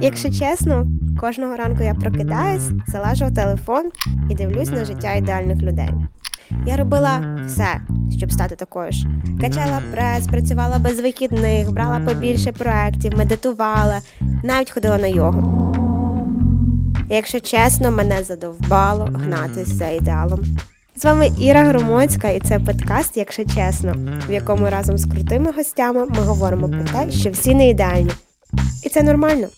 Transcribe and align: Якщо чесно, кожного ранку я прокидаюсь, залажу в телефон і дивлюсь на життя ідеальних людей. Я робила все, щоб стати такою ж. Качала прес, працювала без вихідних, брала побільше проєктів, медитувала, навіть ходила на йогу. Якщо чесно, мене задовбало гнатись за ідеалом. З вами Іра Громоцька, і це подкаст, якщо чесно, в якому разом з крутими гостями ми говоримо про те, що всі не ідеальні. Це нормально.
Якщо 0.00 0.30
чесно, 0.30 0.86
кожного 1.20 1.56
ранку 1.56 1.82
я 1.82 1.94
прокидаюсь, 1.94 2.70
залажу 2.86 3.26
в 3.26 3.34
телефон 3.34 3.90
і 4.30 4.34
дивлюсь 4.34 4.70
на 4.70 4.84
життя 4.84 5.14
ідеальних 5.14 5.62
людей. 5.62 5.90
Я 6.66 6.76
робила 6.76 7.38
все, 7.46 7.80
щоб 8.16 8.32
стати 8.32 8.56
такою 8.56 8.92
ж. 8.92 9.06
Качала 9.40 9.82
прес, 9.92 10.26
працювала 10.26 10.78
без 10.78 11.00
вихідних, 11.00 11.72
брала 11.72 12.00
побільше 12.00 12.52
проєктів, 12.52 13.18
медитувала, 13.18 14.00
навіть 14.44 14.70
ходила 14.70 14.98
на 14.98 15.06
йогу. 15.06 15.74
Якщо 17.10 17.40
чесно, 17.40 17.90
мене 17.90 18.22
задовбало 18.22 19.04
гнатись 19.04 19.68
за 19.68 19.88
ідеалом. 19.88 20.40
З 20.96 21.04
вами 21.04 21.30
Іра 21.38 21.64
Громоцька, 21.64 22.28
і 22.28 22.40
це 22.40 22.58
подкаст, 22.58 23.16
якщо 23.16 23.44
чесно, 23.44 23.94
в 24.28 24.32
якому 24.32 24.70
разом 24.70 24.98
з 24.98 25.12
крутими 25.12 25.52
гостями 25.52 26.06
ми 26.06 26.22
говоримо 26.22 26.68
про 26.68 26.80
те, 26.80 27.10
що 27.10 27.30
всі 27.30 27.54
не 27.54 27.68
ідеальні. 27.68 28.10
Це 28.88 29.02
нормально. 29.02 29.48